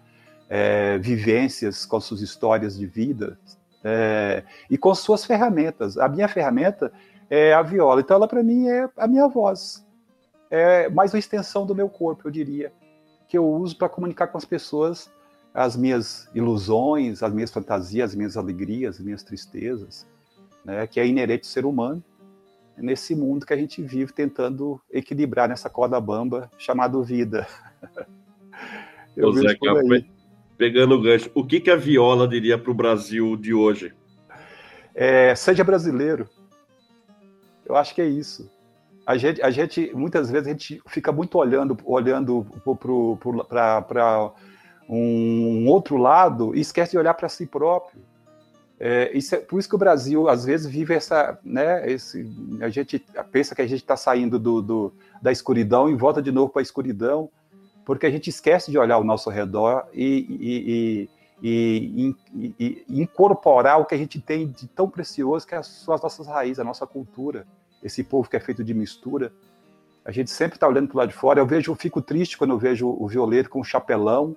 é, 0.50 0.98
vivências, 0.98 1.86
com 1.86 2.00
suas 2.00 2.22
histórias 2.22 2.78
de 2.78 2.86
vida 2.86 3.40
é, 3.84 4.44
e 4.70 4.78
com 4.78 4.94
suas 4.94 5.26
ferramentas. 5.26 5.98
A 5.98 6.08
minha 6.08 6.28
ferramenta 6.28 6.92
é 7.30 7.54
a 7.54 7.62
viola, 7.62 8.02
então 8.02 8.18
ela 8.18 8.28
para 8.28 8.44
mim 8.44 8.68
é 8.68 8.90
a 8.98 9.08
minha 9.08 9.28
voz, 9.28 9.86
é 10.50 10.90
mais 10.90 11.14
uma 11.14 11.20
extensão 11.20 11.66
do 11.66 11.74
meu 11.74 11.88
corpo, 11.88 12.28
eu 12.28 12.32
diria, 12.32 12.74
que 13.28 13.38
eu 13.38 13.48
uso 13.48 13.78
para 13.78 13.88
comunicar 13.88 14.28
com 14.28 14.38
as 14.38 14.44
pessoas 14.44 15.10
as 15.54 15.76
minhas 15.76 16.30
ilusões, 16.34 17.24
as 17.24 17.34
minhas 17.34 17.52
fantasias, 17.52 18.12
as 18.12 18.16
minhas 18.16 18.38
alegrias, 18.38 18.96
as 18.96 19.02
minhas 19.02 19.24
tristezas, 19.24 20.08
né, 20.64 20.88
que 20.88 21.00
é 21.00 21.06
inerente 21.06 21.46
ao 21.46 21.52
ser 21.52 21.66
humano 21.66 22.04
nesse 22.78 23.16
mundo 23.16 23.46
que 23.46 23.54
a 23.54 23.58
gente 23.58 23.82
vive 23.82 24.12
tentando 24.14 24.82
equilibrar 24.92 25.48
nessa 25.48 25.70
corda 25.70 26.00
bamba 26.00 26.50
chamado 26.58 27.04
vida. 27.04 27.48
Eu 29.16 29.30
Ô, 29.30 29.34
Zé, 29.34 29.58
pegando 30.58 30.96
o 30.96 31.02
gancho, 31.02 31.30
o 31.34 31.46
que, 31.46 31.60
que 31.60 31.70
a 31.70 31.76
viola 31.76 32.28
diria 32.28 32.58
para 32.58 32.72
o 32.72 32.74
Brasil 32.74 33.36
de 33.36 33.54
hoje? 33.54 33.94
É, 34.94 35.34
seja 35.36 35.64
brasileiro. 35.64 36.30
Eu 37.66 37.76
acho 37.76 37.96
que 37.96 38.02
é 38.02 38.06
isso. 38.06 38.50
A 39.06 39.18
gente, 39.18 39.42
a 39.42 39.50
gente, 39.50 39.92
muitas 39.94 40.30
vezes, 40.30 40.48
a 40.48 40.52
gente 40.52 40.82
fica 40.88 41.12
muito 41.12 41.38
olhando, 41.38 41.78
olhando 41.84 42.46
para 42.80 44.34
um 44.88 45.68
outro 45.68 45.98
lado 45.98 46.56
e 46.56 46.60
esquece 46.60 46.92
de 46.92 46.98
olhar 46.98 47.14
para 47.14 47.28
si 47.28 47.46
próprio. 47.46 48.02
É, 48.84 49.16
isso 49.16 49.36
é, 49.36 49.38
por 49.38 49.60
isso 49.60 49.70
que 49.70 49.76
o 49.76 49.78
Brasil, 49.78 50.28
às 50.28 50.44
vezes, 50.44 50.66
vive 50.66 50.96
essa. 50.96 51.38
Né, 51.44 51.88
esse, 51.88 52.28
a 52.62 52.68
gente 52.68 52.98
pensa 53.32 53.54
que 53.54 53.62
a 53.62 53.68
gente 53.68 53.82
está 53.82 53.96
saindo 53.96 54.40
do, 54.40 54.60
do, 54.60 54.94
da 55.22 55.32
escuridão 55.32 55.88
e 55.88 55.94
volta 55.94 56.20
de 56.20 56.32
novo 56.32 56.52
para 56.52 56.64
a 56.64 56.64
escuridão, 56.64 57.30
porque 57.86 58.08
a 58.08 58.10
gente 58.10 58.32
esquece 58.32 58.72
de 58.72 58.80
olhar 58.80 58.96
ao 58.96 59.04
nosso 59.04 59.30
redor 59.30 59.86
e, 59.94 60.26
e, 60.42 61.10
e, 61.44 62.16
e, 62.60 62.86
incorporar 62.90 63.80
o 63.80 63.86
que 63.86 63.94
a 63.94 63.98
gente 64.00 64.20
tem 64.20 64.48
de 64.48 64.68
tão 64.68 64.90
precioso, 64.90 65.46
que 65.46 65.62
são 65.62 65.94
as 65.94 66.02
nossas 66.02 66.26
raízes, 66.26 66.58
a 66.58 66.64
nossa 66.64 66.88
cultura, 66.88 67.46
esse 67.84 68.04
povo 68.04 68.28
que 68.28 68.36
é 68.36 68.40
feito 68.40 68.64
de 68.64 68.74
mistura. 68.74 69.32
A 70.04 70.12
gente 70.12 70.32
sempre 70.32 70.56
está 70.56 70.68
olhando 70.68 70.88
para 70.88 70.96
o 70.96 70.98
lado 70.98 71.10
de 71.10 71.16
fora. 71.16 71.40
Eu 71.40 71.46
vejo, 71.46 71.72
eu 71.72 71.76
fico 71.76 72.02
triste 72.02 72.36
quando 72.36 72.50
eu 72.50 72.58
vejo 72.58 72.88
o 72.88 73.08
violeiro 73.08 73.48
com 73.48 73.60
um 73.60 73.64
chapelão, 73.64 74.36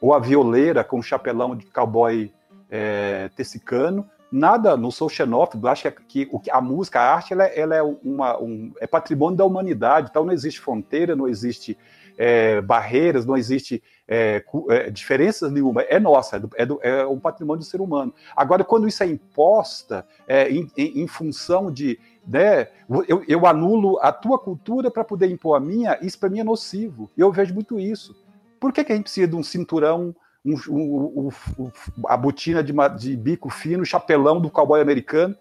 ou 0.00 0.12
a 0.12 0.18
violeira 0.18 0.82
com 0.82 0.98
um 0.98 1.02
chapelão 1.02 1.54
de 1.54 1.66
cowboy 1.66 2.32
é, 2.74 3.28
tessicano, 3.36 4.04
nada, 4.32 4.76
não 4.76 4.90
sou 4.90 5.08
xenófobo, 5.08 5.68
acho 5.68 5.88
que, 6.08 6.26
que 6.26 6.50
a 6.50 6.60
música, 6.60 6.98
a 6.98 7.14
arte, 7.14 7.32
ela, 7.32 7.44
é, 7.44 7.60
ela 7.60 7.76
é, 7.76 7.82
uma, 7.82 8.36
um, 8.42 8.72
é 8.80 8.86
patrimônio 8.86 9.36
da 9.36 9.44
humanidade, 9.44 10.08
então 10.10 10.24
não 10.24 10.32
existe 10.32 10.60
fronteira, 10.60 11.14
não 11.14 11.28
existe 11.28 11.78
é, 12.18 12.60
barreiras, 12.60 13.24
não 13.24 13.36
existe 13.36 13.80
é, 14.08 14.42
é, 14.70 14.90
diferenças 14.90 15.52
nenhuma, 15.52 15.82
é 15.82 16.00
nossa, 16.00 16.42
é, 16.56 16.66
do, 16.66 16.80
é, 16.82 17.06
um 17.06 17.20
patrimônio 17.20 17.60
do 17.60 17.64
ser 17.64 17.80
humano. 17.80 18.12
Agora, 18.34 18.64
quando 18.64 18.88
isso 18.88 19.04
é 19.04 19.06
imposta 19.06 20.04
é, 20.26 20.50
em, 20.50 20.68
em, 20.76 21.02
em, 21.02 21.06
função 21.06 21.70
de. 21.70 22.00
Né, 22.26 22.66
eu, 23.06 23.22
eu 23.28 23.46
anulo 23.46 24.00
a 24.00 24.10
tua 24.10 24.38
cultura 24.38 24.90
para 24.90 25.04
poder 25.04 25.30
impor 25.30 25.56
a 25.56 25.60
minha, 25.60 25.96
isso 26.02 26.18
para 26.18 26.28
mim 26.28 26.40
é 26.40 26.44
nocivo. 26.44 27.08
Eu 27.16 27.30
vejo 27.30 27.54
muito 27.54 27.78
isso. 27.78 28.16
Por 28.58 28.72
que, 28.72 28.82
que 28.82 28.92
a 28.92 28.96
gente 28.96 29.04
precisa 29.04 29.28
de 29.28 29.36
um 29.36 29.44
cinturão, 29.44 30.14
um, 30.44 30.54
um, 30.68 31.30
um, 31.58 31.70
a 32.06 32.16
botina 32.16 32.62
de, 32.62 32.72
de, 32.98 33.16
bico 33.16 33.48
fino, 33.48 33.84
chapelão 33.84 34.40
do 34.40 34.50
cowboy 34.50 34.80
americano? 34.80 35.34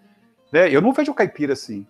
Né? 0.51 0.69
Eu 0.69 0.81
não 0.81 0.93
vejo 0.93 1.11
o 1.11 1.15
caipira 1.15 1.53
assim. 1.53 1.85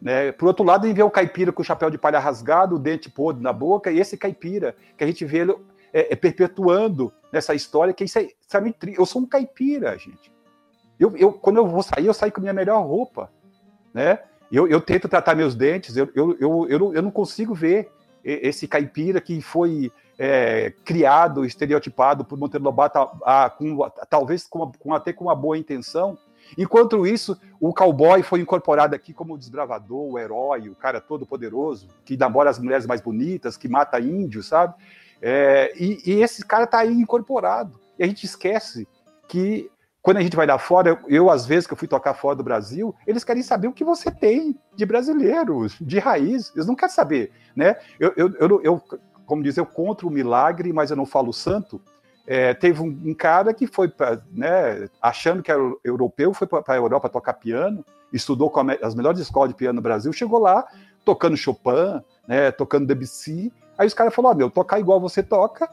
Né? 0.00 0.32
Por 0.32 0.46
outro 0.46 0.64
lado, 0.64 0.84
a 0.84 0.88
gente 0.88 0.96
vê 0.96 1.02
o 1.02 1.10
caipira 1.10 1.52
com 1.52 1.62
o 1.62 1.64
chapéu 1.64 1.90
de 1.90 1.98
palha 1.98 2.18
rasgado, 2.18 2.74
o 2.74 2.78
dente 2.78 3.10
podre 3.10 3.42
na 3.42 3.52
boca, 3.52 3.90
e 3.90 4.00
esse 4.00 4.16
caipira, 4.16 4.74
que 4.96 5.04
a 5.04 5.06
gente 5.06 5.24
vê 5.24 5.38
ele 5.38 5.54
é, 5.92 6.12
é 6.12 6.16
perpetuando 6.16 7.12
nessa 7.32 7.54
história, 7.54 7.94
que 7.94 8.04
isso 8.04 8.18
é, 8.18 8.28
sabe, 8.46 8.74
eu 8.96 9.06
sou 9.06 9.22
um 9.22 9.26
caipira, 9.26 9.96
gente. 9.96 10.32
Eu, 10.98 11.16
eu, 11.16 11.32
quando 11.32 11.56
eu 11.56 11.66
vou 11.66 11.82
sair, 11.82 12.06
eu 12.06 12.14
saio 12.14 12.32
com 12.32 12.40
a 12.40 12.42
minha 12.42 12.52
melhor 12.52 12.82
roupa, 12.82 13.30
né? 13.92 14.20
Eu, 14.50 14.66
eu 14.68 14.80
tento 14.80 15.08
tratar 15.08 15.34
meus 15.34 15.54
dentes, 15.54 15.96
eu, 15.96 16.08
eu, 16.14 16.36
eu, 16.38 16.66
eu, 16.68 16.94
eu 16.94 17.02
não 17.02 17.10
consigo 17.10 17.54
ver 17.54 17.90
esse 18.24 18.66
caipira 18.66 19.20
que 19.20 19.40
foi 19.40 19.92
é, 20.18 20.72
criado, 20.84 21.44
estereotipado 21.44 22.24
por 22.24 22.38
Monteiro 22.38 22.64
Lobato, 22.64 22.98
a, 22.98 23.44
a, 23.44 23.50
com, 23.50 23.78
talvez 24.08 24.46
com, 24.46 24.72
com, 24.72 24.94
até 24.94 25.12
com 25.12 25.24
uma 25.24 25.34
boa 25.34 25.58
intenção, 25.58 26.18
Enquanto 26.56 27.06
isso, 27.06 27.38
o 27.60 27.72
cowboy 27.72 28.22
foi 28.22 28.40
incorporado 28.40 28.94
aqui 28.94 29.12
como 29.12 29.34
o 29.34 29.38
desbravador, 29.38 30.12
o 30.12 30.18
herói, 30.18 30.68
o 30.68 30.74
cara 30.74 31.00
todo 31.00 31.26
poderoso, 31.26 31.88
que 32.04 32.16
namora 32.16 32.50
as 32.50 32.58
mulheres 32.58 32.86
mais 32.86 33.00
bonitas, 33.00 33.56
que 33.56 33.68
mata 33.68 33.98
índios, 33.98 34.46
sabe? 34.46 34.74
É, 35.20 35.72
e, 35.76 36.02
e, 36.06 36.22
esse 36.22 36.44
cara 36.44 36.64
está 36.64 36.78
aí 36.78 36.92
incorporado. 36.92 37.80
E 37.98 38.04
a 38.04 38.06
gente 38.06 38.24
esquece 38.24 38.86
que 39.28 39.70
quando 40.02 40.18
a 40.18 40.22
gente 40.22 40.36
vai 40.36 40.46
lá 40.46 40.58
fora, 40.58 40.90
eu, 40.90 40.98
eu, 41.08 41.30
às 41.30 41.46
vezes 41.46 41.66
que 41.66 41.72
eu 41.72 41.76
fui 41.76 41.88
tocar 41.88 42.14
fora 42.14 42.36
do 42.36 42.44
Brasil, 42.44 42.94
eles 43.06 43.24
querem 43.24 43.42
saber 43.42 43.66
o 43.66 43.72
que 43.72 43.82
você 43.82 44.10
tem 44.10 44.56
de 44.74 44.86
brasileiro, 44.86 45.66
de 45.80 45.98
raiz. 45.98 46.52
Eles 46.54 46.66
não 46.66 46.76
querem 46.76 46.94
saber, 46.94 47.32
né? 47.56 47.76
Eu, 47.98 48.12
eu, 48.16 48.32
eu, 48.38 48.62
eu 48.62 48.82
como 49.26 49.42
diz, 49.42 49.56
eu 49.56 49.66
contra 49.66 50.06
o 50.06 50.10
milagre, 50.10 50.72
mas 50.72 50.90
eu 50.90 50.96
não 50.96 51.04
falo 51.04 51.32
santo. 51.32 51.80
É, 52.26 52.54
teve 52.54 52.80
um, 52.80 52.98
um, 53.04 53.14
cara 53.14 53.52
que 53.52 53.66
foi, 53.66 53.88
pra, 53.88 54.20
né, 54.32 54.88
achando 55.00 55.42
que 55.42 55.50
era 55.50 55.60
europeu, 55.84 56.32
foi 56.34 56.46
para 56.46 56.62
a 56.66 56.76
Europa 56.76 57.08
tocar 57.08 57.34
piano, 57.34 57.84
estudou 58.12 58.50
com 58.50 58.60
a, 58.60 58.64
as 58.82 58.94
melhores 58.94 59.20
escolas 59.20 59.50
de 59.50 59.54
piano 59.54 59.76
no 59.76 59.82
Brasil, 59.82 60.12
chegou 60.12 60.40
lá 60.40 60.66
tocando 61.04 61.36
Chopin, 61.36 62.02
né, 62.26 62.50
tocando 62.50 62.86
Debussy. 62.86 63.52
Aí 63.78 63.86
os 63.86 63.94
caras 63.94 64.14
falaram: 64.14 64.36
meu, 64.36 64.50
tocar 64.50 64.80
igual 64.80 65.00
você 65.00 65.22
toca, 65.22 65.70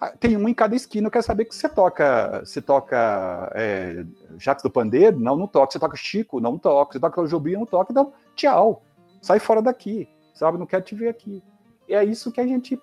ah, 0.00 0.10
tem 0.10 0.36
um 0.36 0.48
em 0.48 0.54
cada 0.54 0.76
esquina, 0.76 1.06
eu 1.06 1.10
quero 1.10 1.24
saber 1.24 1.46
que 1.46 1.54
você 1.54 1.68
toca. 1.68 2.42
Você 2.44 2.60
toca 2.60 3.50
é, 3.54 4.04
Jacques 4.38 4.62
do 4.62 4.70
Pandeiro? 4.70 5.18
Não, 5.18 5.36
não 5.36 5.46
toca. 5.46 5.72
Você 5.72 5.78
toca 5.78 5.96
Chico? 5.96 6.38
Não, 6.38 6.58
toca. 6.58 6.92
Você 6.92 7.00
toca 7.00 7.26
Jobim? 7.26 7.54
Não 7.54 7.64
toca. 7.64 7.92
Então, 7.92 8.12
tchau. 8.34 8.82
Sai 9.22 9.38
fora 9.38 9.62
daqui. 9.62 10.06
Sabe? 10.34 10.58
Não 10.58 10.66
quero 10.66 10.84
te 10.84 10.94
ver 10.94 11.08
aqui. 11.08 11.42
E 11.88 11.94
é 11.94 12.04
isso 12.04 12.30
que 12.30 12.40
a 12.40 12.46
gente 12.46 12.78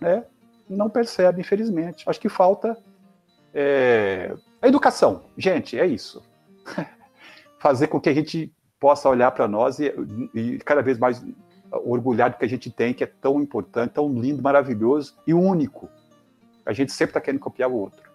né, 0.00 0.24
não 0.68 0.88
percebe, 0.88 1.40
infelizmente. 1.40 2.08
Acho 2.08 2.20
que 2.20 2.28
falta 2.28 2.76
é, 3.54 4.34
a 4.60 4.68
educação. 4.68 5.24
Gente, 5.36 5.78
é 5.78 5.86
isso. 5.86 6.22
Fazer 7.58 7.88
com 7.88 8.00
que 8.00 8.08
a 8.08 8.14
gente 8.14 8.52
possa 8.78 9.08
olhar 9.08 9.30
para 9.32 9.48
nós 9.48 9.78
e, 9.78 9.92
e, 10.34 10.58
cada 10.58 10.82
vez 10.82 10.98
mais 10.98 11.24
orgulhar 11.70 12.30
do 12.30 12.36
que 12.36 12.44
a 12.44 12.48
gente 12.48 12.70
tem, 12.70 12.94
que 12.94 13.04
é 13.04 13.06
tão 13.06 13.40
importante, 13.42 13.92
tão 13.92 14.08
lindo, 14.12 14.42
maravilhoso 14.42 15.16
e 15.26 15.34
único. 15.34 15.88
A 16.64 16.72
gente 16.72 16.92
sempre 16.92 17.10
está 17.10 17.20
querendo 17.20 17.40
copiar 17.40 17.70
o 17.70 17.76
outro, 17.76 18.10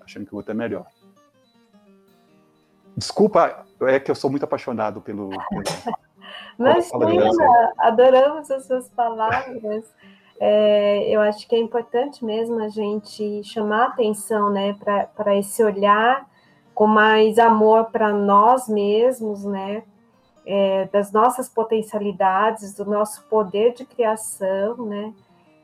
achando 0.00 0.26
que 0.26 0.34
o 0.34 0.36
outro 0.36 0.52
é 0.52 0.54
melhor. 0.54 0.86
Desculpa, 2.96 3.66
é 3.82 4.00
que 4.00 4.10
eu 4.10 4.14
sou 4.14 4.30
muito 4.30 4.44
apaixonado 4.44 5.00
pelo. 5.00 5.28
pelo... 6.56 7.10
Imagina, 7.12 7.72
adoramos 7.78 8.50
as 8.50 8.66
suas 8.66 8.88
palavras. 8.88 9.92
É, 10.38 11.08
eu 11.08 11.20
acho 11.20 11.48
que 11.48 11.54
é 11.54 11.58
importante 11.58 12.24
mesmo 12.24 12.62
a 12.62 12.68
gente 12.68 13.42
chamar 13.42 13.86
atenção 13.86 14.50
né, 14.50 14.76
para 15.14 15.36
esse 15.36 15.64
olhar 15.64 16.28
com 16.74 16.86
mais 16.86 17.38
amor 17.38 17.86
para 17.86 18.12
nós 18.12 18.68
mesmos, 18.68 19.44
né, 19.44 19.82
é, 20.44 20.84
das 20.92 21.10
nossas 21.10 21.48
potencialidades, 21.48 22.74
do 22.74 22.84
nosso 22.84 23.24
poder 23.28 23.72
de 23.72 23.86
criação, 23.86 24.76
né, 24.84 25.14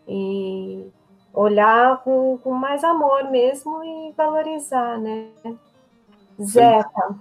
e 0.08 0.90
olhar 1.34 2.02
com, 2.02 2.38
com 2.38 2.52
mais 2.52 2.82
amor 2.82 3.30
mesmo 3.30 3.84
e 3.84 4.12
valorizar, 4.16 4.98
né. 4.98 5.28
Zeca, 6.40 7.14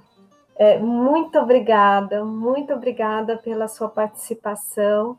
é, 0.55 0.79
muito 0.79 1.37
obrigada, 1.37 2.23
muito 2.23 2.73
obrigada 2.73 3.37
pela 3.37 3.67
sua 3.67 3.89
participação. 3.89 5.17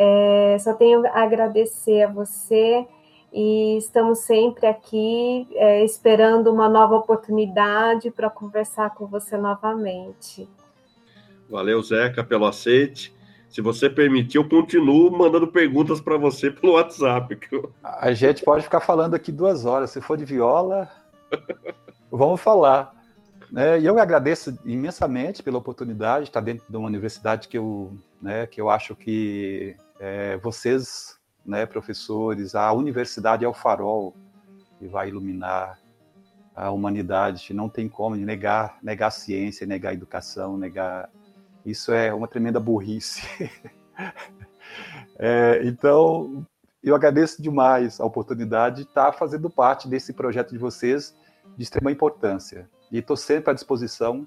É, 0.00 0.56
só 0.60 0.74
tenho 0.74 1.04
a 1.08 1.22
agradecer 1.24 2.02
a 2.02 2.08
você 2.08 2.86
e 3.32 3.76
estamos 3.78 4.20
sempre 4.20 4.68
aqui 4.68 5.48
é, 5.56 5.84
esperando 5.84 6.52
uma 6.52 6.68
nova 6.68 6.94
oportunidade 6.94 8.08
para 8.12 8.30
conversar 8.30 8.94
com 8.94 9.08
você 9.08 9.36
novamente. 9.36 10.48
Valeu, 11.50 11.82
Zeca, 11.82 12.22
pelo 12.22 12.46
aceite. 12.46 13.12
Se 13.48 13.60
você 13.60 13.90
permitir, 13.90 14.36
eu 14.38 14.48
continuo 14.48 15.10
mandando 15.10 15.48
perguntas 15.48 16.00
para 16.00 16.16
você 16.16 16.48
pelo 16.48 16.74
WhatsApp. 16.74 17.36
A 17.82 18.12
gente 18.12 18.44
pode 18.44 18.62
ficar 18.62 18.78
falando 18.78 19.14
aqui 19.14 19.32
duas 19.32 19.64
horas. 19.64 19.90
Se 19.90 20.00
for 20.00 20.16
de 20.16 20.24
viola, 20.24 20.88
vamos 22.08 22.40
falar. 22.40 22.94
É, 23.56 23.80
eu 23.80 23.98
agradeço 23.98 24.58
imensamente 24.64 25.42
pela 25.42 25.58
oportunidade 25.58 26.24
de 26.24 26.30
estar 26.30 26.40
dentro 26.40 26.66
de 26.68 26.76
uma 26.76 26.86
universidade 26.86 27.48
que 27.48 27.56
eu, 27.56 27.96
né, 28.20 28.46
que 28.46 28.60
eu 28.60 28.68
acho 28.68 28.94
que 28.94 29.74
é, 29.98 30.36
vocês, 30.36 31.18
né, 31.44 31.64
professores, 31.64 32.54
a 32.54 32.72
universidade 32.72 33.44
é 33.44 33.48
o 33.48 33.54
farol 33.54 34.14
que 34.78 34.86
vai 34.86 35.08
iluminar 35.08 35.78
a 36.54 36.70
humanidade. 36.70 37.54
Não 37.54 37.68
tem 37.68 37.88
como 37.88 38.16
negar, 38.16 38.78
negar 38.82 39.06
a 39.08 39.12
ciência, 39.12 39.66
negar 39.66 39.90
a 39.90 39.94
educação, 39.94 40.58
negar. 40.58 41.08
Isso 41.64 41.92
é 41.92 42.12
uma 42.12 42.28
tremenda 42.28 42.60
burrice. 42.60 43.22
é, 45.18 45.60
então, 45.64 46.46
eu 46.82 46.94
agradeço 46.94 47.40
demais 47.40 47.98
a 47.98 48.04
oportunidade 48.04 48.82
de 48.82 48.88
estar 48.88 49.12
fazendo 49.12 49.48
parte 49.48 49.88
desse 49.88 50.12
projeto 50.12 50.50
de 50.50 50.58
vocês 50.58 51.16
de 51.56 51.62
extrema 51.62 51.90
importância. 51.90 52.68
E 52.90 52.98
estou 52.98 53.16
sempre 53.16 53.50
à 53.50 53.54
disposição. 53.54 54.26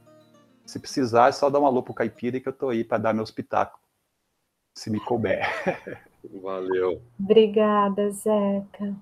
Se 0.65 0.79
precisar, 0.79 1.29
é 1.29 1.31
só 1.31 1.49
dar 1.49 1.59
uma 1.59 1.67
alô 1.67 1.81
pro 1.83 1.93
Caipira 1.93 2.39
que 2.39 2.47
eu 2.47 2.51
estou 2.51 2.69
aí 2.69 2.83
para 2.83 2.97
dar 2.97 3.13
meu 3.13 3.23
espetáculo 3.23 3.81
se 4.73 4.89
me 4.89 4.99
couber. 4.99 5.45
Valeu. 6.41 7.01
Obrigada, 7.19 8.11
Zeca. 8.11 8.95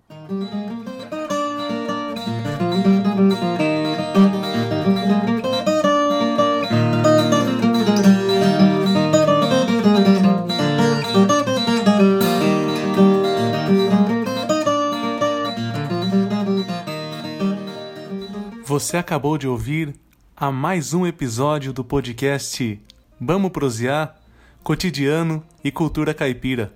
Você 18.80 18.96
acabou 18.96 19.38
de 19.38 19.46
ouvir 19.46 19.94
a 20.38 20.50
mais 20.54 20.94
um 20.94 21.06
episódio 21.06 21.74
do 21.74 21.84
podcast 21.84 22.82
Vamos 23.20 23.52
Prosear 23.52 24.16
Cotidiano 24.64 25.44
e 25.62 25.70
Cultura 25.70 26.14
Caipira, 26.14 26.72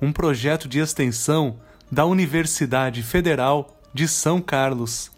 um 0.00 0.12
projeto 0.12 0.68
de 0.68 0.78
extensão 0.78 1.58
da 1.90 2.06
Universidade 2.06 3.02
Federal 3.02 3.76
de 3.92 4.06
São 4.06 4.40
Carlos. 4.40 5.10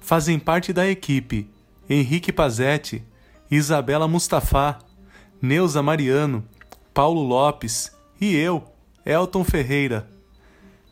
Fazem 0.00 0.38
parte 0.38 0.70
da 0.70 0.86
equipe 0.86 1.48
Henrique 1.88 2.30
Pazetti, 2.30 3.02
Isabela 3.50 4.06
Mustafa, 4.06 4.78
Neuza 5.40 5.82
Mariano, 5.82 6.44
Paulo 6.92 7.22
Lopes 7.22 7.90
e 8.20 8.36
eu, 8.36 8.70
Elton 9.06 9.42
Ferreira. 9.42 10.06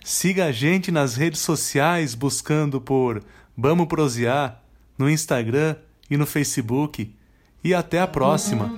Siga 0.02 0.46
a 0.46 0.50
gente 0.50 0.90
nas 0.90 1.14
redes 1.14 1.40
sociais 1.40 2.14
buscando 2.14 2.80
por 2.80 3.22
Vamos 3.54 3.86
Prosear 3.86 4.61
no 5.02 5.10
Instagram 5.10 5.74
e 6.08 6.16
no 6.16 6.26
Facebook. 6.26 7.12
E 7.64 7.74
até 7.74 8.00
a 8.00 8.06
próxima! 8.06 8.70